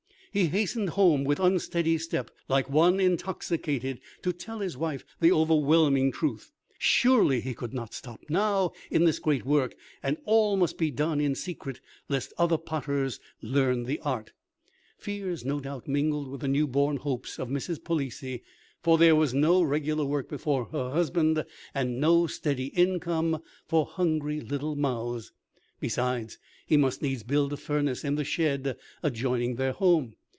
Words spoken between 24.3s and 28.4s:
little mouths. Besides, he must needs build a furnace in the